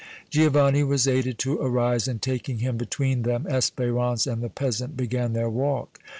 [0.31, 5.33] Giovanni was aided to arise, and, taking him between them, Espérance and the peasant began
[5.33, 5.99] their walk.